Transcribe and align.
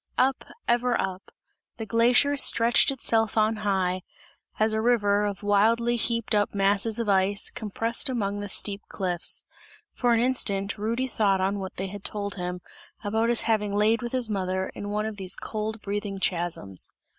Up, 0.17 0.43
ever 0.67 0.99
up; 0.99 1.29
the 1.77 1.85
glacier 1.85 2.35
stretched 2.35 2.89
itself 2.89 3.37
on 3.37 3.57
high 3.57 4.01
as 4.59 4.73
a 4.73 4.81
river, 4.81 5.25
of 5.27 5.43
wildly 5.43 5.95
heaped 5.95 6.33
up 6.33 6.55
masses 6.55 6.99
of 6.99 7.07
ice, 7.07 7.51
compressed 7.51 8.09
among 8.09 8.39
the 8.39 8.49
steep 8.49 8.81
cliffs. 8.89 9.43
For 9.93 10.13
an 10.15 10.19
instant 10.19 10.79
Rudy 10.79 11.05
thought 11.07 11.39
on 11.39 11.59
what 11.59 11.75
they 11.75 11.85
had 11.85 12.03
told 12.03 12.33
him, 12.33 12.61
about 13.03 13.29
his 13.29 13.41
having 13.41 13.75
laid 13.75 14.01
with 14.01 14.13
his 14.13 14.27
mother, 14.27 14.69
in 14.73 14.89
one 14.89 15.05
of 15.05 15.17
these 15.17 15.35
cold 15.35 15.79
breathing 15.83 16.17
chasms. 16.17 16.89